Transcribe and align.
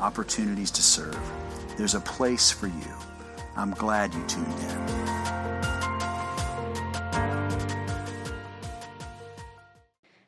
opportunities 0.00 0.70
to 0.72 0.82
serve. 0.82 1.18
There's 1.76 1.94
a 1.94 2.00
place 2.00 2.50
for 2.50 2.66
you. 2.66 2.94
I'm 3.56 3.72
glad 3.72 4.14
you 4.14 4.24
tuned 4.26 4.46
in. 4.46 4.86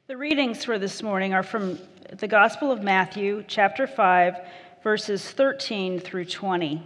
The 0.06 0.16
readings 0.16 0.64
for 0.64 0.78
this 0.78 1.02
morning 1.02 1.34
are 1.34 1.42
from 1.42 1.78
the 2.18 2.26
Gospel 2.26 2.72
of 2.72 2.82
Matthew, 2.82 3.44
chapter 3.46 3.86
5, 3.86 4.36
verses 4.82 5.30
13 5.30 6.00
through 6.00 6.24
20. 6.24 6.82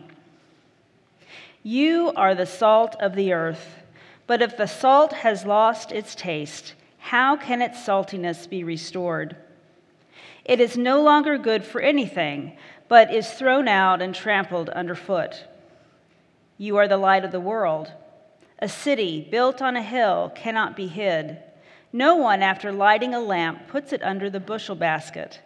You 1.62 2.12
are 2.14 2.34
the 2.34 2.44
salt 2.44 2.96
of 3.00 3.14
the 3.14 3.32
earth, 3.32 3.76
but 4.26 4.42
if 4.42 4.56
the 4.56 4.66
salt 4.66 5.12
has 5.12 5.46
lost 5.46 5.92
its 5.92 6.14
taste, 6.14 6.74
how 6.98 7.36
can 7.36 7.62
its 7.62 7.78
saltiness 7.78 8.48
be 8.48 8.64
restored? 8.64 9.36
It 10.44 10.60
is 10.60 10.76
no 10.76 11.02
longer 11.02 11.38
good 11.38 11.64
for 11.64 11.80
anything 11.80 12.56
but 12.88 13.12
is 13.12 13.30
thrown 13.30 13.66
out 13.66 14.02
and 14.02 14.14
trampled 14.14 14.68
underfoot. 14.70 15.44
You 16.58 16.76
are 16.76 16.88
the 16.88 16.96
light 16.96 17.24
of 17.24 17.32
the 17.32 17.40
world. 17.40 17.90
A 18.58 18.68
city 18.68 19.26
built 19.30 19.60
on 19.60 19.76
a 19.76 19.82
hill 19.82 20.30
cannot 20.34 20.76
be 20.76 20.86
hid. 20.86 21.38
No 21.92 22.16
one, 22.16 22.42
after 22.42 22.72
lighting 22.72 23.14
a 23.14 23.20
lamp, 23.20 23.68
puts 23.68 23.92
it 23.92 24.02
under 24.02 24.28
the 24.28 24.40
bushel 24.40 24.76
basket, 24.76 25.40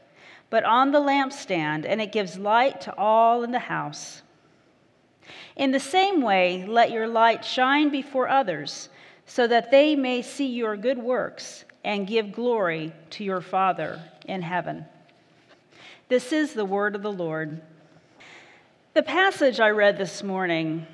but 0.50 0.64
on 0.64 0.92
the 0.92 1.00
lampstand, 1.00 1.84
and 1.86 2.00
it 2.00 2.12
gives 2.12 2.38
light 2.38 2.80
to 2.82 2.96
all 2.96 3.42
in 3.42 3.52
the 3.52 3.58
house. 3.58 4.22
In 5.56 5.72
the 5.72 5.80
same 5.80 6.22
way, 6.22 6.64
let 6.66 6.90
your 6.90 7.06
light 7.06 7.44
shine 7.44 7.90
before 7.90 8.28
others, 8.28 8.88
so 9.26 9.46
that 9.46 9.70
they 9.70 9.94
may 9.94 10.22
see 10.22 10.46
your 10.46 10.76
good 10.76 10.98
works 10.98 11.64
and 11.84 12.06
give 12.06 12.32
glory 12.32 12.92
to 13.10 13.24
your 13.24 13.40
Father 13.40 14.02
in 14.26 14.42
heaven. 14.42 14.84
This 16.08 16.32
is 16.32 16.54
the 16.54 16.64
word 16.64 16.94
of 16.94 17.02
the 17.02 17.12
Lord. 17.12 17.60
The 18.94 19.02
passage 19.02 19.60
I 19.60 19.70
read 19.70 19.98
this 19.98 20.22
morning 20.22 20.86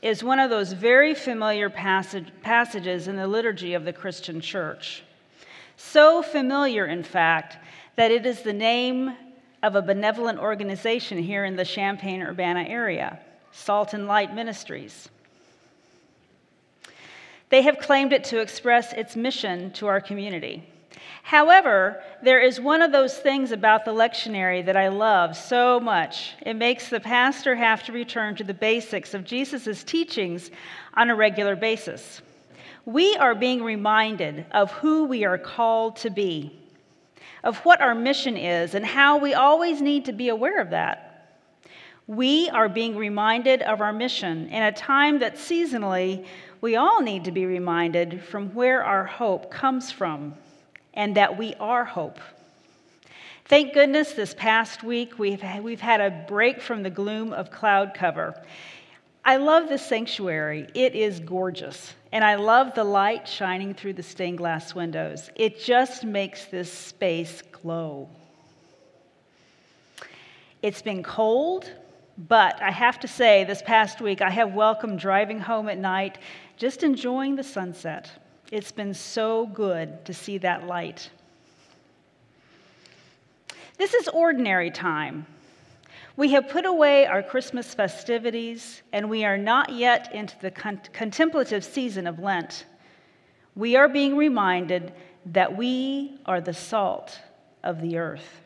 is 0.00 0.22
one 0.22 0.38
of 0.38 0.50
those 0.50 0.72
very 0.72 1.14
familiar 1.14 1.68
passage, 1.68 2.28
passages 2.42 3.08
in 3.08 3.16
the 3.16 3.26
liturgy 3.26 3.74
of 3.74 3.84
the 3.84 3.92
Christian 3.92 4.40
church. 4.40 5.02
So 5.76 6.22
familiar, 6.22 6.86
in 6.86 7.02
fact, 7.02 7.58
that 7.96 8.10
it 8.10 8.24
is 8.24 8.42
the 8.42 8.52
name 8.52 9.16
of 9.62 9.74
a 9.74 9.82
benevolent 9.82 10.38
organization 10.38 11.18
here 11.18 11.44
in 11.44 11.56
the 11.56 11.64
Champaign 11.64 12.22
Urbana 12.22 12.62
area, 12.62 13.18
Salt 13.50 13.92
and 13.92 14.06
Light 14.06 14.34
Ministries. 14.34 15.08
They 17.50 17.62
have 17.62 17.78
claimed 17.78 18.12
it 18.12 18.24
to 18.24 18.40
express 18.40 18.92
its 18.92 19.16
mission 19.16 19.70
to 19.72 19.86
our 19.86 20.00
community. 20.00 20.68
However, 21.22 22.02
there 22.22 22.40
is 22.40 22.60
one 22.60 22.82
of 22.82 22.92
those 22.92 23.16
things 23.18 23.52
about 23.52 23.84
the 23.84 23.92
lectionary 23.92 24.64
that 24.64 24.76
I 24.76 24.88
love 24.88 25.36
so 25.36 25.78
much. 25.78 26.34
It 26.42 26.54
makes 26.54 26.88
the 26.88 27.00
pastor 27.00 27.54
have 27.54 27.82
to 27.84 27.92
return 27.92 28.34
to 28.36 28.44
the 28.44 28.54
basics 28.54 29.14
of 29.14 29.24
Jesus' 29.24 29.84
teachings 29.84 30.50
on 30.94 31.10
a 31.10 31.14
regular 31.14 31.54
basis. 31.54 32.22
We 32.86 33.14
are 33.16 33.34
being 33.34 33.62
reminded 33.62 34.46
of 34.52 34.70
who 34.72 35.04
we 35.04 35.24
are 35.24 35.38
called 35.38 35.96
to 35.96 36.10
be, 36.10 36.58
of 37.44 37.58
what 37.58 37.82
our 37.82 37.94
mission 37.94 38.36
is, 38.36 38.74
and 38.74 38.84
how 38.84 39.18
we 39.18 39.34
always 39.34 39.82
need 39.82 40.06
to 40.06 40.12
be 40.12 40.30
aware 40.30 40.60
of 40.60 40.70
that. 40.70 41.07
We 42.08 42.48
are 42.48 42.70
being 42.70 42.96
reminded 42.96 43.60
of 43.60 43.82
our 43.82 43.92
mission 43.92 44.48
in 44.48 44.62
a 44.62 44.72
time 44.72 45.18
that 45.18 45.36
seasonally 45.36 46.24
we 46.62 46.74
all 46.74 47.02
need 47.02 47.24
to 47.24 47.32
be 47.32 47.44
reminded 47.44 48.24
from 48.24 48.54
where 48.54 48.82
our 48.82 49.04
hope 49.04 49.50
comes 49.50 49.92
from 49.92 50.34
and 50.94 51.18
that 51.18 51.36
we 51.36 51.54
are 51.60 51.84
hope. 51.84 52.18
Thank 53.44 53.74
goodness 53.74 54.12
this 54.12 54.32
past 54.32 54.82
week 54.82 55.18
we've, 55.18 55.44
we've 55.60 55.82
had 55.82 56.00
a 56.00 56.24
break 56.26 56.62
from 56.62 56.82
the 56.82 56.88
gloom 56.88 57.34
of 57.34 57.50
cloud 57.50 57.92
cover. 57.92 58.34
I 59.22 59.36
love 59.36 59.68
this 59.68 59.84
sanctuary. 59.84 60.66
It 60.72 60.94
is 60.94 61.20
gorgeous. 61.20 61.92
And 62.10 62.24
I 62.24 62.36
love 62.36 62.74
the 62.74 62.84
light 62.84 63.28
shining 63.28 63.74
through 63.74 63.92
the 63.92 64.02
stained 64.02 64.38
glass 64.38 64.74
windows. 64.74 65.28
It 65.36 65.60
just 65.60 66.04
makes 66.04 66.46
this 66.46 66.72
space 66.72 67.42
glow. 67.52 68.08
It's 70.62 70.80
been 70.80 71.02
cold, 71.02 71.70
but 72.26 72.60
I 72.60 72.72
have 72.72 72.98
to 73.00 73.08
say, 73.08 73.44
this 73.44 73.62
past 73.62 74.00
week 74.00 74.20
I 74.20 74.30
have 74.30 74.52
welcomed 74.52 74.98
driving 74.98 75.38
home 75.38 75.68
at 75.68 75.78
night, 75.78 76.18
just 76.56 76.82
enjoying 76.82 77.36
the 77.36 77.44
sunset. 77.44 78.10
It's 78.50 78.72
been 78.72 78.92
so 78.92 79.46
good 79.46 80.04
to 80.06 80.12
see 80.12 80.38
that 80.38 80.66
light. 80.66 81.10
This 83.76 83.94
is 83.94 84.08
ordinary 84.08 84.72
time. 84.72 85.26
We 86.16 86.32
have 86.32 86.48
put 86.48 86.66
away 86.66 87.06
our 87.06 87.22
Christmas 87.22 87.72
festivities, 87.72 88.82
and 88.92 89.08
we 89.08 89.24
are 89.24 89.38
not 89.38 89.70
yet 89.70 90.12
into 90.12 90.34
the 90.40 90.50
con- 90.50 90.80
contemplative 90.92 91.64
season 91.64 92.08
of 92.08 92.18
Lent. 92.18 92.66
We 93.54 93.76
are 93.76 93.88
being 93.88 94.16
reminded 94.16 94.92
that 95.26 95.56
we 95.56 96.18
are 96.26 96.40
the 96.40 96.54
salt 96.54 97.20
of 97.62 97.80
the 97.80 97.98
earth, 97.98 98.40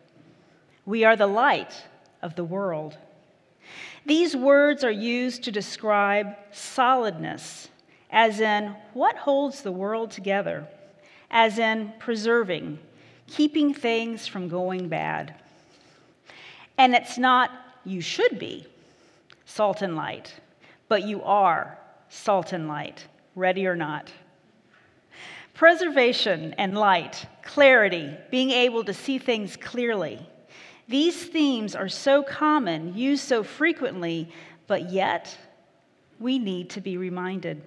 we 0.84 1.04
are 1.04 1.16
the 1.16 1.26
light 1.26 1.72
of 2.20 2.34
the 2.34 2.44
world. 2.44 2.98
These 4.04 4.36
words 4.36 4.84
are 4.84 4.90
used 4.90 5.44
to 5.44 5.52
describe 5.52 6.36
solidness 6.50 7.68
as 8.10 8.40
in 8.40 8.74
what 8.92 9.16
holds 9.16 9.62
the 9.62 9.72
world 9.72 10.10
together, 10.10 10.66
as 11.30 11.58
in 11.58 11.92
preserving, 11.98 12.78
keeping 13.26 13.72
things 13.72 14.26
from 14.26 14.48
going 14.48 14.88
bad. 14.88 15.34
And 16.76 16.94
it's 16.94 17.16
not 17.16 17.50
you 17.84 18.00
should 18.00 18.38
be 18.38 18.66
salt 19.46 19.82
and 19.82 19.96
light, 19.96 20.34
but 20.88 21.04
you 21.04 21.22
are 21.22 21.78
salt 22.08 22.52
and 22.52 22.68
light, 22.68 23.06
ready 23.34 23.66
or 23.66 23.76
not. 23.76 24.12
Preservation 25.54 26.54
and 26.58 26.76
light, 26.76 27.26
clarity, 27.42 28.14
being 28.30 28.50
able 28.50 28.84
to 28.84 28.92
see 28.92 29.18
things 29.18 29.56
clearly. 29.56 30.18
These 30.88 31.24
themes 31.24 31.74
are 31.74 31.88
so 31.88 32.22
common, 32.22 32.96
used 32.96 33.24
so 33.24 33.42
frequently, 33.42 34.32
but 34.66 34.90
yet 34.90 35.36
we 36.18 36.38
need 36.38 36.70
to 36.70 36.80
be 36.80 36.96
reminded. 36.96 37.62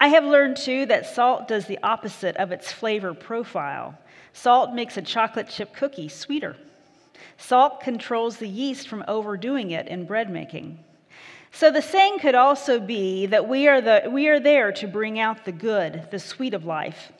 I 0.00 0.08
have 0.08 0.24
learned 0.24 0.56
too 0.56 0.86
that 0.86 1.06
salt 1.06 1.48
does 1.48 1.66
the 1.66 1.78
opposite 1.82 2.36
of 2.36 2.52
its 2.52 2.70
flavor 2.70 3.14
profile. 3.14 3.98
Salt 4.32 4.74
makes 4.74 4.96
a 4.96 5.02
chocolate 5.02 5.48
chip 5.48 5.74
cookie 5.74 6.08
sweeter. 6.08 6.56
Salt 7.38 7.80
controls 7.80 8.36
the 8.36 8.48
yeast 8.48 8.88
from 8.88 9.04
overdoing 9.08 9.70
it 9.70 9.88
in 9.88 10.04
bread 10.04 10.30
making. 10.30 10.78
So 11.52 11.70
the 11.70 11.82
saying 11.82 12.18
could 12.18 12.34
also 12.34 12.80
be 12.80 13.26
that 13.26 13.48
we 13.48 13.68
are, 13.68 13.80
the, 13.80 14.08
we 14.10 14.28
are 14.28 14.40
there 14.40 14.72
to 14.72 14.88
bring 14.88 15.20
out 15.20 15.44
the 15.44 15.52
good, 15.52 16.08
the 16.10 16.18
sweet 16.18 16.52
of 16.52 16.64
life. 16.64 17.12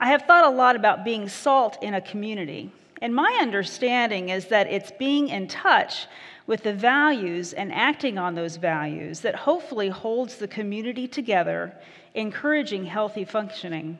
I 0.00 0.08
have 0.08 0.22
thought 0.22 0.44
a 0.44 0.56
lot 0.56 0.76
about 0.76 1.04
being 1.04 1.28
salt 1.28 1.78
in 1.82 1.94
a 1.94 2.00
community, 2.00 2.72
and 3.00 3.14
my 3.14 3.38
understanding 3.40 4.30
is 4.30 4.46
that 4.46 4.66
it's 4.66 4.90
being 4.98 5.28
in 5.28 5.48
touch 5.48 6.06
with 6.46 6.62
the 6.62 6.72
values 6.72 7.52
and 7.52 7.72
acting 7.72 8.18
on 8.18 8.34
those 8.34 8.56
values 8.56 9.20
that 9.20 9.34
hopefully 9.34 9.88
holds 9.88 10.36
the 10.36 10.48
community 10.48 11.06
together, 11.06 11.72
encouraging 12.14 12.84
healthy 12.84 13.24
functioning. 13.24 13.98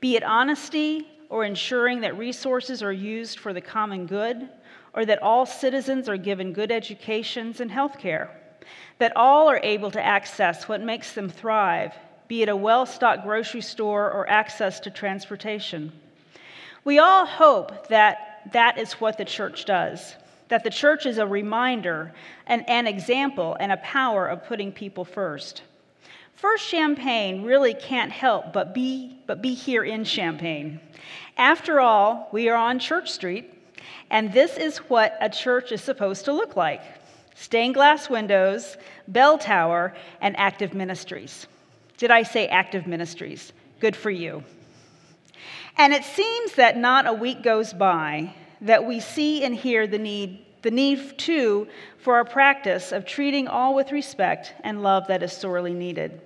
Be 0.00 0.16
it 0.16 0.24
honesty 0.24 1.06
or 1.28 1.44
ensuring 1.44 2.00
that 2.00 2.18
resources 2.18 2.82
are 2.82 2.92
used 2.92 3.38
for 3.38 3.52
the 3.52 3.60
common 3.60 4.06
good, 4.06 4.48
or 4.94 5.04
that 5.04 5.22
all 5.22 5.44
citizens 5.44 6.08
are 6.08 6.16
given 6.16 6.52
good 6.52 6.72
educations 6.72 7.60
and 7.60 7.70
health 7.70 7.98
care, 7.98 8.30
that 8.98 9.14
all 9.14 9.48
are 9.48 9.60
able 9.62 9.90
to 9.90 10.04
access 10.04 10.68
what 10.68 10.80
makes 10.80 11.12
them 11.12 11.28
thrive, 11.28 11.92
be 12.28 12.42
it 12.42 12.48
a 12.48 12.56
well 12.56 12.86
stocked 12.86 13.24
grocery 13.24 13.60
store 13.60 14.10
or 14.10 14.28
access 14.28 14.80
to 14.80 14.90
transportation. 14.90 15.92
We 16.86 17.00
all 17.00 17.26
hope 17.26 17.88
that 17.88 18.48
that 18.52 18.78
is 18.78 18.92
what 19.00 19.18
the 19.18 19.24
church 19.24 19.64
does, 19.64 20.14
that 20.46 20.62
the 20.62 20.70
church 20.70 21.04
is 21.04 21.18
a 21.18 21.26
reminder, 21.26 22.12
an, 22.46 22.60
an 22.68 22.86
example, 22.86 23.56
and 23.58 23.72
a 23.72 23.76
power 23.78 24.28
of 24.28 24.46
putting 24.46 24.70
people 24.70 25.04
first. 25.04 25.62
First 26.36 26.68
Champaign 26.68 27.42
really 27.42 27.74
can't 27.74 28.12
help 28.12 28.52
but 28.52 28.72
be, 28.72 29.18
but 29.26 29.42
be 29.42 29.52
here 29.52 29.82
in 29.82 30.04
Champaign. 30.04 30.78
After 31.36 31.80
all, 31.80 32.28
we 32.30 32.48
are 32.48 32.56
on 32.56 32.78
Church 32.78 33.10
Street, 33.10 33.52
and 34.08 34.32
this 34.32 34.56
is 34.56 34.78
what 34.78 35.18
a 35.20 35.28
church 35.28 35.72
is 35.72 35.82
supposed 35.82 36.24
to 36.26 36.32
look 36.32 36.54
like 36.54 36.82
stained 37.34 37.74
glass 37.74 38.08
windows, 38.08 38.76
bell 39.08 39.38
tower, 39.38 39.92
and 40.20 40.38
active 40.38 40.72
ministries. 40.72 41.48
Did 41.96 42.12
I 42.12 42.22
say 42.22 42.46
active 42.46 42.86
ministries? 42.86 43.52
Good 43.80 43.96
for 43.96 44.10
you. 44.10 44.44
And 45.76 45.92
it 45.92 46.04
seems 46.04 46.54
that 46.54 46.76
not 46.76 47.06
a 47.06 47.12
week 47.12 47.42
goes 47.42 47.72
by 47.72 48.34
that 48.62 48.86
we 48.86 49.00
see 49.00 49.44
and 49.44 49.54
hear 49.54 49.86
the 49.86 49.98
need, 49.98 50.44
the 50.62 50.70
need 50.70 51.18
too 51.18 51.68
for 51.98 52.14
our 52.14 52.24
practice 52.24 52.92
of 52.92 53.04
treating 53.04 53.46
all 53.46 53.74
with 53.74 53.92
respect 53.92 54.54
and 54.64 54.82
love 54.82 55.06
that 55.08 55.22
is 55.22 55.32
sorely 55.32 55.74
needed. 55.74 56.22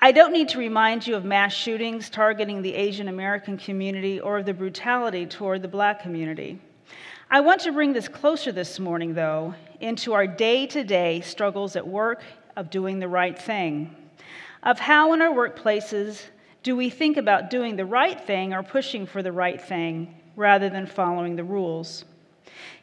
I 0.00 0.12
don't 0.12 0.32
need 0.32 0.48
to 0.50 0.58
remind 0.58 1.06
you 1.06 1.14
of 1.14 1.24
mass 1.24 1.52
shootings 1.52 2.10
targeting 2.10 2.62
the 2.62 2.74
Asian 2.74 3.08
American 3.08 3.56
community 3.56 4.20
or 4.20 4.38
of 4.38 4.46
the 4.46 4.54
brutality 4.54 5.26
toward 5.26 5.62
the 5.62 5.68
black 5.68 6.02
community. 6.02 6.60
I 7.30 7.40
want 7.40 7.60
to 7.62 7.72
bring 7.72 7.92
this 7.92 8.08
closer 8.08 8.52
this 8.52 8.80
morning, 8.80 9.14
though, 9.14 9.54
into 9.80 10.12
our 10.12 10.26
day 10.26 10.66
to 10.68 10.82
day 10.82 11.20
struggles 11.20 11.76
at 11.76 11.86
work 11.86 12.22
of 12.56 12.70
doing 12.70 12.98
the 12.98 13.08
right 13.08 13.38
thing, 13.38 13.94
of 14.62 14.78
how 14.78 15.12
in 15.12 15.22
our 15.22 15.32
workplaces 15.32 16.22
do 16.68 16.76
we 16.76 16.90
think 16.90 17.16
about 17.16 17.48
doing 17.48 17.76
the 17.76 17.86
right 17.86 18.20
thing 18.26 18.52
or 18.52 18.62
pushing 18.62 19.06
for 19.06 19.22
the 19.22 19.32
right 19.32 19.58
thing 19.58 20.14
rather 20.36 20.68
than 20.68 20.84
following 20.84 21.34
the 21.34 21.42
rules? 21.42 22.04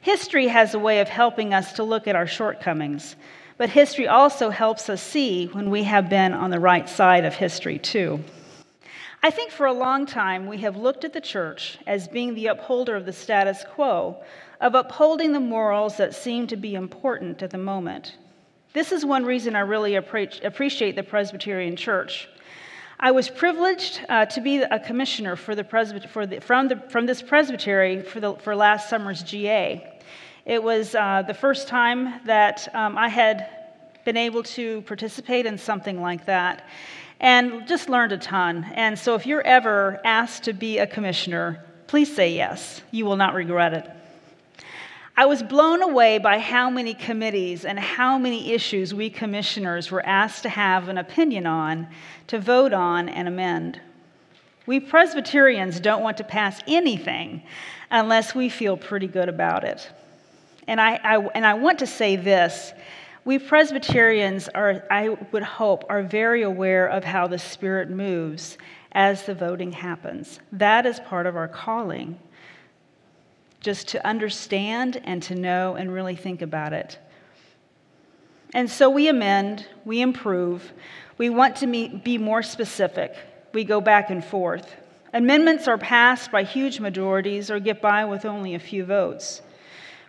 History 0.02 0.48
has 0.48 0.74
a 0.74 0.80
way 0.80 1.02
of 1.02 1.08
helping 1.08 1.54
us 1.54 1.74
to 1.74 1.84
look 1.84 2.08
at 2.08 2.16
our 2.16 2.26
shortcomings, 2.26 3.16
but 3.60 3.70
history 3.70 4.08
also 4.08 4.50
helps 4.50 4.90
us 4.90 5.04
see 5.04 5.46
when 5.46 5.70
we 5.70 5.84
have 5.84 6.10
been 6.10 6.34
on 6.34 6.50
the 6.50 6.60
right 6.60 6.90
side 6.90 7.26
of 7.26 7.36
history, 7.36 7.78
too. 7.78 8.24
I 9.22 9.30
think 9.30 9.52
for 9.52 9.68
a 9.68 9.72
long 9.72 10.08
time 10.08 10.48
we 10.48 10.58
have 10.62 10.78
looked 10.78 11.06
at 11.06 11.14
the 11.14 11.22
church 11.22 11.78
as 11.86 12.08
being 12.08 12.34
the 12.34 12.48
upholder 12.48 12.96
of 12.96 13.06
the 13.06 13.14
status 13.14 13.64
quo, 13.70 14.18
of 14.62 14.74
upholding 14.74 15.32
the 15.32 15.40
morals 15.40 15.98
that 15.98 16.16
seem 16.16 16.48
to 16.48 16.58
be 16.58 16.74
important 16.74 17.44
at 17.44 17.52
the 17.52 17.60
moment. 17.60 18.18
This 18.74 18.92
is 18.92 19.06
one 19.06 19.26
reason 19.26 19.56
I 19.56 19.60
really 19.60 19.94
appreciate 19.94 20.96
the 20.96 21.04
Presbyterian 21.04 21.76
Church. 21.76 22.28
I 23.00 23.12
was 23.12 23.30
privileged 23.30 24.00
uh, 24.08 24.26
to 24.28 24.42
be 24.42 24.62
a 24.62 24.80
commissioner 24.80 25.36
for 25.36 25.54
the 25.54 25.66
presbyter- 25.66 26.08
for 26.08 26.26
the, 26.26 26.40
from, 26.40 26.70
the, 26.70 26.78
from 26.90 27.06
this 27.06 27.22
presbytery 27.22 28.02
for, 28.02 28.22
the, 28.22 28.36
for 28.36 28.56
last 28.56 28.90
summer's 28.90 29.22
GA. 29.22 30.00
It 30.46 30.64
was 30.64 30.96
uh, 30.96 31.24
the 31.28 31.34
first 31.34 31.68
time 31.68 32.22
that 32.26 32.74
um, 32.74 32.98
I 32.98 33.10
had 33.10 33.50
been 34.06 34.16
able 34.16 34.44
to 34.44 34.82
participate 34.84 35.46
in 35.46 35.58
something 35.58 36.00
like 36.00 36.26
that 36.26 36.70
and 37.20 37.68
just 37.68 37.90
learned 37.90 38.14
a 38.14 38.18
ton. 38.18 38.66
And 38.76 38.98
so, 38.98 39.16
if 39.16 39.26
you're 39.26 39.42
ever 39.42 40.00
asked 40.06 40.44
to 40.44 40.54
be 40.54 40.78
a 40.78 40.88
commissioner, 40.88 41.66
please 41.88 42.16
say 42.16 42.34
yes. 42.34 42.82
You 42.92 43.06
will 43.06 43.18
not 43.18 43.34
regret 43.34 43.74
it. 43.74 43.90
I 45.18 45.26
was 45.28 45.42
blown 45.42 45.82
away 45.82 46.18
by 46.18 46.40
how 46.40 46.70
many 46.70 46.94
committees 46.94 47.64
and 47.64 47.80
how 47.80 48.18
many 48.18 48.52
issues 48.52 48.94
we 48.94 49.10
commissioners 49.10 49.90
were 49.90 50.06
asked 50.06 50.44
to 50.44 50.50
have 50.50 50.90
an 50.90 50.98
opinion 50.98 51.48
on, 51.48 51.88
to 52.28 52.38
vote 52.38 52.74
on, 52.74 53.08
and 53.08 53.26
amend. 53.26 53.80
We 54.66 54.82
Presbyterians 54.82 55.80
don't 55.80 56.04
want 56.04 56.18
to 56.18 56.26
pass 56.26 56.60
anything 56.68 57.44
unless 57.90 58.36
we 58.36 58.50
feel 58.50 58.76
pretty 58.76 59.08
good 59.08 59.30
about 59.30 59.64
it. 59.64 59.90
And 60.68 60.82
I, 60.82 61.00
I, 61.02 61.18
and 61.34 61.46
I 61.46 61.54
want 61.54 61.80
to 61.80 61.88
say 61.88 62.18
this 62.18 62.74
we 63.24 63.40
Presbyterians 63.40 64.50
are, 64.50 64.84
I 64.92 65.10
would 65.32 65.44
hope, 65.44 65.86
are 65.90 66.04
very 66.04 66.44
aware 66.44 66.88
of 66.88 67.06
how 67.06 67.28
the 67.28 67.40
Spirit 67.40 67.90
moves 67.90 68.58
as 68.92 69.26
the 69.26 69.34
voting 69.34 69.72
happens. 69.72 70.40
That 70.52 70.86
is 70.86 71.00
part 71.00 71.26
of 71.26 71.38
our 71.38 71.48
calling 71.48 72.20
just 73.66 73.88
to 73.88 74.08
understand 74.08 75.02
and 75.06 75.24
to 75.24 75.34
know 75.34 75.74
and 75.74 75.92
really 75.92 76.16
think 76.16 76.44
about 76.44 76.72
it. 76.72 77.00
And 78.54 78.70
so 78.70 78.92
we 78.92 79.08
amend, 79.08 79.66
we 79.86 80.02
improve, 80.02 80.72
we 81.18 81.32
want 81.32 81.56
to 81.58 81.68
be 81.68 82.20
more 82.20 82.44
specific, 82.44 83.16
we 83.54 83.64
go 83.64 83.82
back 83.82 84.12
and 84.12 84.24
forth. 84.24 84.76
Amendments 85.14 85.68
are 85.68 85.80
passed 85.80 86.32
by 86.32 86.44
huge 86.44 86.80
majorities 86.80 87.50
or 87.50 87.60
get 87.60 87.82
by 87.82 88.06
with 88.06 88.24
only 88.24 88.54
a 88.54 88.60
few 88.60 88.86
votes. 88.86 89.42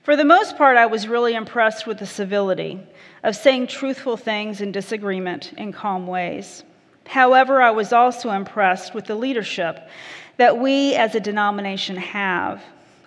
For 0.02 0.16
the 0.16 0.24
most 0.24 0.58
part, 0.58 0.76
I 0.76 0.84
was 0.84 1.08
really 1.08 1.34
impressed 1.34 1.86
with 1.86 1.98
the 1.98 2.06
civility 2.06 2.78
of 3.22 3.36
saying 3.36 3.68
truthful 3.68 4.18
things 4.18 4.60
in 4.60 4.70
disagreement 4.70 5.54
in 5.56 5.72
calm 5.72 6.06
ways. 6.06 6.62
However, 7.06 7.62
I 7.62 7.70
was 7.70 7.94
also 7.94 8.32
impressed 8.32 8.92
with 8.92 9.06
the 9.06 9.14
leadership 9.14 9.88
that 10.36 10.58
we 10.58 10.94
as 10.94 11.14
a 11.14 11.20
denomination 11.20 11.96
have 11.96 12.62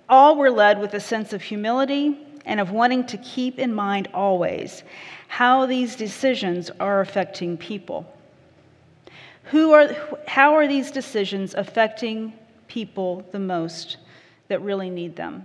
all 0.09 0.35
were 0.35 0.51
led 0.51 0.79
with 0.79 0.93
a 0.93 0.99
sense 0.99 1.31
of 1.33 1.41
humility 1.41 2.17
and 2.45 2.59
of 2.59 2.71
wanting 2.71 3.05
to 3.05 3.17
keep 3.17 3.59
in 3.59 3.73
mind 3.73 4.09
always 4.13 4.83
how 5.27 5.67
these 5.67 5.95
decisions 5.95 6.71
are 6.79 7.01
affecting 7.01 7.55
people. 7.55 8.11
Who 9.45 9.71
are, 9.71 9.95
how 10.27 10.55
are 10.55 10.67
these 10.67 10.91
decisions 10.91 11.53
affecting 11.53 12.33
people 12.67 13.25
the 13.31 13.39
most 13.39 13.97
that 14.47 14.61
really 14.61 14.89
need 14.89 15.15
them? 15.15 15.43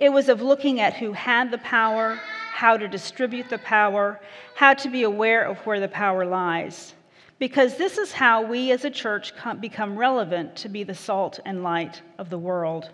It 0.00 0.10
was 0.10 0.28
of 0.28 0.42
looking 0.42 0.80
at 0.80 0.94
who 0.94 1.12
had 1.12 1.50
the 1.50 1.58
power, 1.58 2.18
how 2.52 2.76
to 2.76 2.88
distribute 2.88 3.48
the 3.50 3.58
power, 3.58 4.20
how 4.54 4.74
to 4.74 4.88
be 4.88 5.02
aware 5.02 5.44
of 5.44 5.58
where 5.58 5.80
the 5.80 5.88
power 5.88 6.24
lies. 6.24 6.94
Because 7.38 7.76
this 7.76 7.98
is 7.98 8.12
how 8.12 8.42
we 8.42 8.72
as 8.72 8.86
a 8.86 8.90
church 8.90 9.32
become 9.60 9.98
relevant 9.98 10.56
to 10.56 10.70
be 10.70 10.82
the 10.82 10.94
salt 10.94 11.40
and 11.44 11.62
light 11.62 12.00
of 12.18 12.30
the 12.30 12.38
world. 12.38 12.90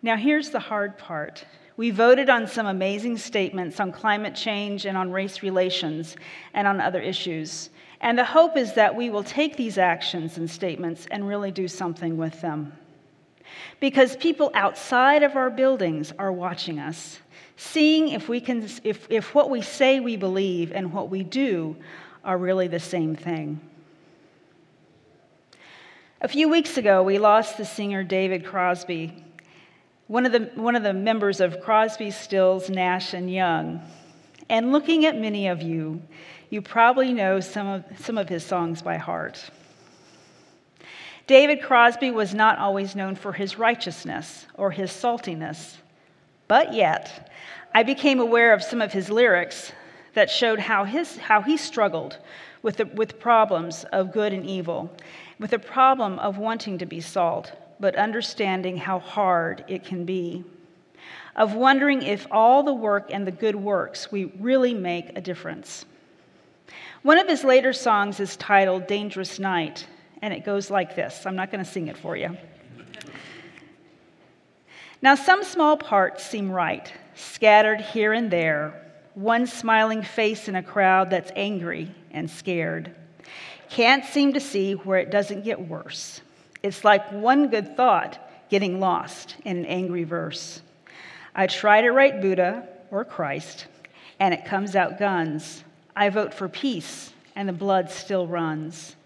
Now, 0.00 0.16
here's 0.16 0.50
the 0.50 0.60
hard 0.60 0.96
part. 0.96 1.44
We 1.76 1.90
voted 1.90 2.30
on 2.30 2.46
some 2.46 2.66
amazing 2.66 3.18
statements 3.18 3.80
on 3.80 3.92
climate 3.92 4.34
change 4.34 4.84
and 4.84 4.96
on 4.96 5.10
race 5.10 5.42
relations 5.42 6.16
and 6.54 6.66
on 6.66 6.80
other 6.80 7.00
issues. 7.00 7.70
And 8.00 8.16
the 8.16 8.24
hope 8.24 8.56
is 8.56 8.74
that 8.74 8.94
we 8.94 9.10
will 9.10 9.24
take 9.24 9.56
these 9.56 9.78
actions 9.78 10.38
and 10.38 10.48
statements 10.48 11.06
and 11.10 11.26
really 11.26 11.50
do 11.50 11.66
something 11.66 12.16
with 12.16 12.40
them. 12.40 12.72
Because 13.80 14.16
people 14.16 14.50
outside 14.54 15.22
of 15.22 15.34
our 15.34 15.50
buildings 15.50 16.12
are 16.18 16.32
watching 16.32 16.78
us, 16.78 17.18
seeing 17.56 18.08
if, 18.08 18.28
we 18.28 18.40
can, 18.40 18.68
if, 18.84 19.06
if 19.10 19.34
what 19.34 19.50
we 19.50 19.62
say 19.62 19.98
we 19.98 20.16
believe 20.16 20.70
and 20.70 20.92
what 20.92 21.10
we 21.10 21.24
do 21.24 21.76
are 22.24 22.38
really 22.38 22.68
the 22.68 22.80
same 22.80 23.16
thing. 23.16 23.60
A 26.20 26.28
few 26.28 26.48
weeks 26.48 26.76
ago, 26.76 27.02
we 27.02 27.18
lost 27.18 27.56
the 27.56 27.64
singer 27.64 28.02
David 28.04 28.44
Crosby 28.44 29.24
one 30.08 30.24
of 30.26 30.32
the, 30.32 30.50
one 30.54 30.74
of 30.74 30.82
the 30.82 30.94
members 30.94 31.40
of 31.40 31.60
Crosby, 31.60 32.10
Stills, 32.10 32.68
Nash, 32.68 33.14
and 33.14 33.30
Young. 33.32 33.80
And 34.48 34.72
looking 34.72 35.04
at 35.04 35.16
many 35.16 35.48
of 35.48 35.62
you, 35.62 36.02
you 36.50 36.62
probably 36.62 37.12
know 37.12 37.40
some 37.40 37.66
of, 37.66 37.84
some 38.00 38.16
of 38.16 38.28
his 38.28 38.44
songs 38.44 38.80
by 38.80 38.96
heart. 38.96 39.50
David 41.26 41.62
Crosby 41.62 42.10
was 42.10 42.34
not 42.34 42.58
always 42.58 42.96
known 42.96 43.14
for 43.14 43.34
his 43.34 43.58
righteousness 43.58 44.46
or 44.54 44.70
his 44.70 44.90
saltiness, 44.90 45.76
but 46.48 46.72
yet 46.72 47.30
I 47.74 47.82
became 47.82 48.18
aware 48.18 48.54
of 48.54 48.62
some 48.62 48.80
of 48.80 48.94
his 48.94 49.10
lyrics 49.10 49.72
that 50.14 50.30
showed 50.30 50.58
how, 50.58 50.84
his, 50.84 51.18
how 51.18 51.42
he 51.42 51.58
struggled 51.58 52.16
with, 52.62 52.78
the, 52.78 52.86
with 52.86 53.20
problems 53.20 53.84
of 53.92 54.10
good 54.10 54.32
and 54.32 54.46
evil, 54.46 54.90
with 55.38 55.50
the 55.50 55.58
problem 55.58 56.18
of 56.18 56.38
wanting 56.38 56.78
to 56.78 56.86
be 56.86 57.02
salt, 57.02 57.52
but 57.80 57.96
understanding 57.96 58.76
how 58.76 58.98
hard 58.98 59.64
it 59.68 59.84
can 59.84 60.04
be, 60.04 60.44
of 61.36 61.54
wondering 61.54 62.02
if 62.02 62.26
all 62.30 62.62
the 62.62 62.74
work 62.74 63.10
and 63.12 63.26
the 63.26 63.32
good 63.32 63.54
works 63.54 64.10
we 64.10 64.26
really 64.38 64.74
make 64.74 65.16
a 65.16 65.20
difference. 65.20 65.84
One 67.02 67.18
of 67.18 67.28
his 67.28 67.44
later 67.44 67.72
songs 67.72 68.18
is 68.18 68.36
titled 68.36 68.86
Dangerous 68.86 69.38
Night, 69.38 69.86
and 70.20 70.34
it 70.34 70.44
goes 70.44 70.70
like 70.70 70.96
this. 70.96 71.24
I'm 71.26 71.36
not 71.36 71.50
going 71.52 71.64
to 71.64 71.70
sing 71.70 71.86
it 71.86 71.96
for 71.96 72.16
you. 72.16 72.36
Now, 75.00 75.14
some 75.14 75.44
small 75.44 75.76
parts 75.76 76.24
seem 76.24 76.50
right, 76.50 76.92
scattered 77.14 77.80
here 77.80 78.12
and 78.12 78.30
there, 78.30 78.84
one 79.14 79.46
smiling 79.46 80.02
face 80.02 80.48
in 80.48 80.56
a 80.56 80.62
crowd 80.62 81.10
that's 81.10 81.30
angry 81.36 81.94
and 82.10 82.28
scared. 82.28 82.94
Can't 83.70 84.04
seem 84.04 84.32
to 84.32 84.40
see 84.40 84.72
where 84.72 84.98
it 84.98 85.10
doesn't 85.10 85.44
get 85.44 85.68
worse. 85.68 86.20
It's 86.62 86.84
like 86.84 87.12
one 87.12 87.48
good 87.48 87.76
thought 87.76 88.18
getting 88.48 88.80
lost 88.80 89.36
in 89.44 89.58
an 89.58 89.66
angry 89.66 90.04
verse. 90.04 90.62
I 91.34 91.46
try 91.46 91.80
to 91.80 91.90
write 91.90 92.20
Buddha 92.20 92.66
or 92.90 93.04
Christ, 93.04 93.66
and 94.18 94.34
it 94.34 94.44
comes 94.44 94.74
out 94.74 94.98
guns. 94.98 95.62
I 95.94 96.08
vote 96.08 96.34
for 96.34 96.48
peace, 96.48 97.12
and 97.36 97.48
the 97.48 97.52
blood 97.52 97.90
still 97.90 98.26
runs. 98.26 98.96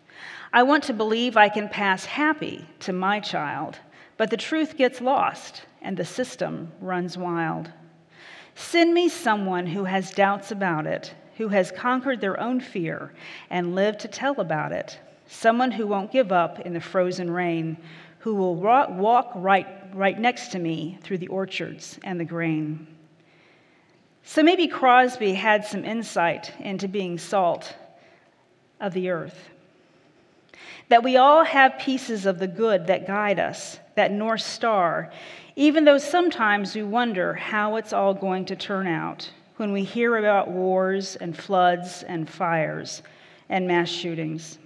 I 0.52 0.62
want 0.62 0.84
to 0.84 0.92
believe 0.92 1.36
I 1.36 1.48
can 1.48 1.68
pass 1.68 2.04
happy 2.04 2.66
to 2.80 2.92
my 2.92 3.20
child, 3.20 3.78
but 4.16 4.30
the 4.30 4.36
truth 4.36 4.76
gets 4.76 5.00
lost, 5.00 5.62
and 5.80 5.96
the 5.96 6.04
system 6.04 6.72
runs 6.80 7.18
wild. 7.18 7.70
Send 8.54 8.92
me 8.92 9.08
someone 9.08 9.66
who 9.66 9.84
has 9.84 10.12
doubts 10.12 10.50
about 10.50 10.86
it, 10.86 11.14
who 11.36 11.48
has 11.48 11.72
conquered 11.72 12.20
their 12.20 12.38
own 12.38 12.60
fear 12.60 13.12
and 13.50 13.74
lived 13.74 14.00
to 14.00 14.08
tell 14.08 14.40
about 14.40 14.72
it. 14.72 14.98
Someone 15.32 15.70
who 15.70 15.86
won't 15.86 16.12
give 16.12 16.30
up 16.30 16.60
in 16.60 16.74
the 16.74 16.80
frozen 16.80 17.30
rain, 17.30 17.78
who 18.18 18.34
will 18.34 18.54
walk 18.54 19.32
right, 19.34 19.66
right 19.94 20.20
next 20.20 20.52
to 20.52 20.58
me 20.58 20.98
through 21.02 21.18
the 21.18 21.28
orchards 21.28 21.98
and 22.04 22.20
the 22.20 22.24
grain. 22.24 22.86
So 24.24 24.42
maybe 24.42 24.68
Crosby 24.68 25.32
had 25.32 25.64
some 25.64 25.86
insight 25.86 26.52
into 26.60 26.86
being 26.86 27.18
salt 27.18 27.74
of 28.78 28.92
the 28.92 29.08
earth. 29.08 29.48
That 30.90 31.02
we 31.02 31.16
all 31.16 31.44
have 31.44 31.78
pieces 31.78 32.26
of 32.26 32.38
the 32.38 32.46
good 32.46 32.86
that 32.88 33.06
guide 33.06 33.40
us, 33.40 33.78
that 33.96 34.12
North 34.12 34.42
Star, 34.42 35.10
even 35.56 35.86
though 35.86 35.98
sometimes 35.98 36.76
we 36.76 36.82
wonder 36.82 37.32
how 37.32 37.76
it's 37.76 37.94
all 37.94 38.12
going 38.12 38.44
to 38.44 38.54
turn 38.54 38.86
out 38.86 39.30
when 39.56 39.72
we 39.72 39.82
hear 39.82 40.18
about 40.18 40.50
wars 40.50 41.16
and 41.16 41.34
floods 41.34 42.02
and 42.02 42.28
fires 42.28 43.02
and 43.48 43.66
mass 43.66 43.88
shootings. 43.88 44.58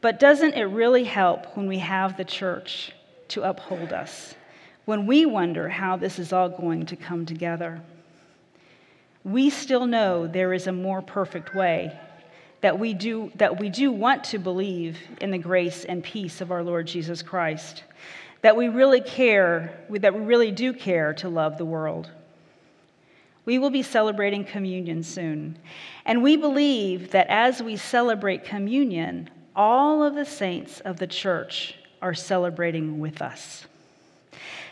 But 0.00 0.20
doesn't 0.20 0.54
it 0.54 0.64
really 0.64 1.04
help 1.04 1.56
when 1.56 1.66
we 1.66 1.78
have 1.78 2.16
the 2.16 2.24
church 2.24 2.92
to 3.28 3.42
uphold 3.42 3.92
us, 3.92 4.34
when 4.84 5.06
we 5.06 5.26
wonder 5.26 5.68
how 5.68 5.96
this 5.96 6.18
is 6.18 6.32
all 6.32 6.48
going 6.48 6.86
to 6.86 6.96
come 6.96 7.26
together? 7.26 7.80
We 9.24 9.50
still 9.50 9.86
know 9.86 10.26
there 10.26 10.54
is 10.54 10.66
a 10.66 10.72
more 10.72 11.02
perfect 11.02 11.54
way, 11.54 11.98
that 12.60 12.78
we 12.78 12.94
do, 12.94 13.30
that 13.34 13.60
we 13.60 13.68
do 13.68 13.90
want 13.90 14.24
to 14.24 14.38
believe 14.38 14.98
in 15.20 15.30
the 15.30 15.38
grace 15.38 15.84
and 15.84 16.02
peace 16.02 16.40
of 16.40 16.50
our 16.50 16.62
Lord 16.62 16.86
Jesus 16.86 17.22
Christ, 17.22 17.82
that 18.42 18.56
we 18.56 18.68
really 18.68 19.00
care, 19.00 19.80
that 19.90 20.14
we 20.14 20.20
really 20.20 20.52
do 20.52 20.72
care 20.72 21.12
to 21.14 21.28
love 21.28 21.58
the 21.58 21.64
world. 21.64 22.10
We 23.44 23.58
will 23.58 23.70
be 23.70 23.82
celebrating 23.82 24.44
communion 24.44 25.02
soon. 25.02 25.58
And 26.04 26.22
we 26.22 26.36
believe 26.36 27.10
that 27.12 27.26
as 27.28 27.62
we 27.62 27.76
celebrate 27.76 28.44
communion, 28.44 29.30
all 29.58 30.04
of 30.04 30.14
the 30.14 30.24
saints 30.24 30.78
of 30.80 30.98
the 30.98 31.06
church 31.08 31.74
are 32.00 32.14
celebrating 32.14 33.00
with 33.00 33.20
us. 33.20 33.66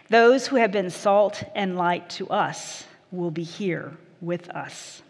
Those 0.09 0.47
who 0.47 0.57
have 0.57 0.71
been 0.71 0.91
salt 0.91 1.43
and 1.57 1.77
light 1.77 2.09
to 2.11 2.29
us 2.29 2.85
will 3.11 3.33
be 3.33 3.43
here 3.43 3.97
with 4.21 4.49
us, 4.51 5.03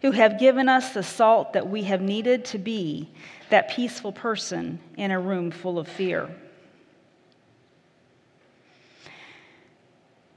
who 0.00 0.12
have 0.12 0.38
given 0.38 0.68
us 0.68 0.94
the 0.94 1.02
salt 1.02 1.54
that 1.54 1.68
we 1.68 1.82
have 1.82 2.00
needed 2.00 2.44
to 2.46 2.58
be 2.58 3.08
that 3.50 3.70
peaceful 3.70 4.12
person 4.12 4.78
in 4.96 5.10
a 5.10 5.18
room 5.18 5.50
full 5.50 5.80
of 5.80 5.88
fear. 5.88 6.30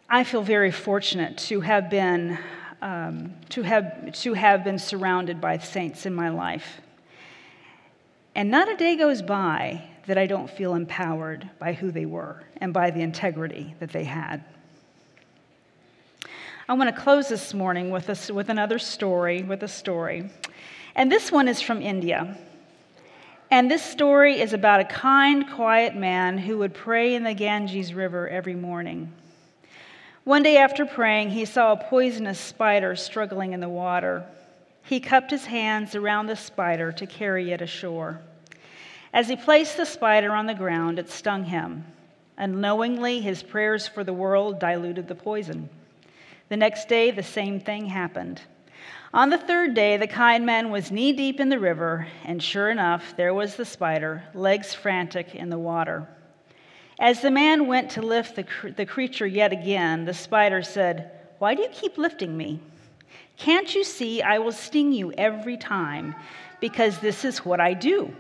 I 0.10 0.24
feel 0.24 0.42
very 0.42 0.72
fortunate 0.72 1.38
to 1.50 1.62
have 1.62 1.92
been 1.92 2.40
um, 2.82 3.34
to, 3.50 3.62
have, 3.64 4.12
to 4.14 4.34
have 4.34 4.64
been 4.64 4.80
surrounded 4.80 5.42
by 5.42 5.58
saints 5.58 6.06
in 6.06 6.14
my 6.14 6.30
life. 6.30 6.82
And 8.36 8.50
not 8.50 8.70
a 8.70 8.76
day 8.76 8.96
goes 8.96 9.22
by 9.22 9.84
that 10.06 10.18
I 10.18 10.26
don't 10.26 10.50
feel 10.50 10.74
empowered 10.76 11.50
by 11.60 11.74
who 11.74 11.92
they 11.92 12.06
were 12.06 12.44
and 12.58 12.74
by 12.74 12.90
the 12.92 13.02
integrity 13.02 13.76
that 13.80 13.92
they 13.92 14.06
had. 14.06 14.44
I 16.68 16.74
want 16.74 16.96
to 16.96 17.02
close 17.02 17.28
this 17.28 17.54
morning 17.54 17.90
with, 17.90 18.10
a, 18.10 18.34
with 18.34 18.50
another 18.50 18.80
story, 18.80 19.42
with 19.42 19.64
a 19.64 19.68
story. 19.68 20.30
And 20.96 21.12
this 21.12 21.32
one 21.32 21.48
is 21.48 21.62
from 21.62 21.82
India. 21.82 22.38
And 23.52 23.72
this 23.72 23.84
story 23.84 24.40
is 24.40 24.54
about 24.54 24.80
a 24.80 24.86
kind, 24.86 25.50
quiet 25.50 25.96
man 25.96 26.38
who 26.38 26.60
would 26.60 26.76
pray 26.76 27.16
in 27.16 27.24
the 27.24 27.34
Ganges 27.34 27.96
River 27.96 28.30
every 28.30 28.54
morning. 28.54 29.12
One 30.30 30.44
day 30.44 30.58
after 30.58 30.86
praying, 30.86 31.32
he 31.32 31.46
saw 31.46 31.72
a 31.72 31.76
poisonous 31.76 32.40
spider 32.40 32.96
struggling 32.96 33.54
in 33.54 33.62
the 33.62 33.68
water. 33.68 34.24
He 34.84 35.00
cupped 35.00 35.32
his 35.32 35.46
hands 35.46 35.96
around 35.96 36.28
the 36.28 36.36
spider 36.36 36.92
to 36.92 37.08
carry 37.08 37.52
it 37.52 37.64
ashore. 37.64 38.22
As 39.12 39.28
he 39.28 39.36
placed 39.36 39.76
the 39.76 39.88
spider 39.88 40.34
on 40.34 40.46
the 40.46 40.54
ground, 40.54 41.00
it 41.00 41.10
stung 41.10 41.46
him. 41.46 41.84
Unknowingly, 42.38 43.22
his 43.22 43.42
prayers 43.42 43.88
for 43.88 44.04
the 44.04 44.14
world 44.14 44.60
diluted 44.60 45.08
the 45.08 45.16
poison. 45.16 45.68
The 46.50 46.58
next 46.58 46.88
day, 46.88 47.10
the 47.10 47.24
same 47.24 47.60
thing 47.60 47.88
happened. 47.88 48.40
On 49.12 49.32
the 49.32 49.38
third 49.40 49.74
day, 49.74 49.98
the 49.98 50.06
kind 50.06 50.46
man 50.46 50.70
was 50.70 50.92
knee 50.92 51.12
deep 51.12 51.40
in 51.40 51.50
the 51.50 51.58
river, 51.58 52.06
and 52.24 52.44
sure 52.44 52.70
enough, 52.70 53.18
there 53.18 53.34
was 53.34 53.56
the 53.56 53.66
spider, 53.66 54.22
legs 54.36 54.76
frantic 54.76 55.34
in 55.34 55.50
the 55.50 55.58
water. 55.58 56.08
As 57.00 57.22
the 57.22 57.32
man 57.32 57.68
went 57.68 57.92
to 57.92 58.02
lift 58.02 58.36
the, 58.36 58.44
cr- 58.44 58.70
the 58.70 58.86
creature 58.86 59.26
yet 59.26 59.54
again, 59.54 60.04
the 60.04 60.14
spider 60.14 60.62
said, 60.62 61.12
Why 61.38 61.56
do 61.56 61.62
you 61.62 61.70
keep 61.70 61.98
lifting 61.98 62.36
me? 62.36 62.60
Can't 63.38 63.74
you 63.74 63.86
see 63.86 64.22
I 64.22 64.40
will 64.40 64.52
sting 64.52 64.92
you 64.92 65.14
every 65.14 65.56
time, 65.56 66.14
because 66.60 67.00
this 67.00 67.24
is 67.24 67.46
what 67.46 67.62
I 67.62 67.74
do? 67.74 68.14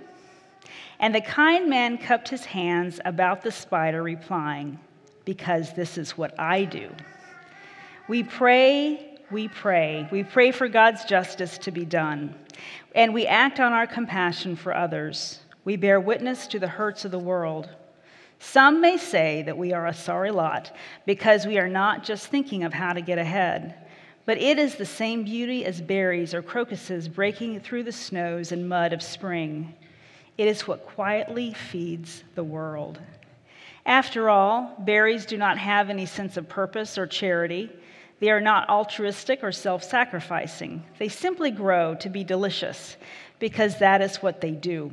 And 0.98 1.14
the 1.14 1.20
kind 1.20 1.70
man 1.70 1.98
cupped 1.98 2.30
his 2.30 2.46
hands 2.46 3.02
about 3.04 3.42
the 3.42 3.52
spider, 3.52 4.02
replying, 4.02 4.80
Because 5.26 5.74
this 5.74 5.98
is 5.98 6.18
what 6.18 6.40
I 6.40 6.64
do. 6.64 6.90
We 8.08 8.24
pray, 8.24 9.20
we 9.30 9.50
pray. 9.50 10.08
We 10.10 10.24
pray 10.24 10.52
for 10.52 10.70
God's 10.70 11.04
justice 11.04 11.58
to 11.60 11.72
be 11.72 11.84
done, 11.84 12.34
and 12.96 13.14
we 13.14 13.28
act 13.28 13.60
on 13.60 13.74
our 13.74 13.88
compassion 13.88 14.56
for 14.56 14.74
others. 14.74 15.40
We 15.66 15.76
bear 15.76 16.00
witness 16.00 16.48
to 16.48 16.60
the 16.60 16.68
hurts 16.70 17.04
of 17.04 17.12
the 17.12 17.20
world. 17.20 17.70
Some 18.40 18.80
may 18.80 18.98
say 18.98 19.44
that 19.44 19.58
we 19.58 19.74
are 19.74 19.86
a 19.86 19.94
sorry 19.94 20.32
lot 20.32 20.76
because 21.06 21.46
we 21.46 21.60
are 21.60 21.68
not 21.68 22.04
just 22.04 22.28
thinking 22.28 22.64
of 22.64 22.74
how 22.74 22.94
to 22.94 23.02
get 23.02 23.18
ahead, 23.18 23.76
but 24.26 24.38
it 24.38 24.58
is 24.58 24.76
the 24.76 24.86
same 24.86 25.24
beauty 25.24 25.66
as 25.66 25.82
berries 25.82 26.34
or 26.34 26.42
crocuses 26.42 27.08
breaking 27.10 27.60
through 27.60 27.84
the 27.84 27.92
snows 27.92 28.52
and 28.52 28.70
mud 28.70 28.94
of 28.94 29.04
spring. 29.04 29.76
It 30.38 30.48
is 30.48 30.68
what 30.68 30.86
quietly 30.86 31.54
feeds 31.54 32.24
the 32.36 32.44
world. 32.44 33.00
After 33.86 34.30
all, 34.30 34.74
berries 34.80 35.26
do 35.26 35.36
not 35.36 35.58
have 35.58 35.90
any 35.90 36.06
sense 36.06 36.38
of 36.38 36.48
purpose 36.48 36.98
or 36.98 37.08
charity. 37.08 37.70
They 38.20 38.30
are 38.30 38.40
not 38.40 38.70
altruistic 38.70 39.44
or 39.44 39.52
self 39.52 39.84
sacrificing. 39.84 40.84
They 40.98 41.10
simply 41.10 41.52
grow 41.52 41.96
to 41.96 42.10
be 42.10 42.24
delicious 42.24 42.96
because 43.40 43.80
that 43.80 44.02
is 44.02 44.18
what 44.18 44.40
they 44.40 44.52
do. 44.52 44.92